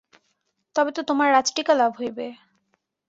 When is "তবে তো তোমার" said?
0.75-1.27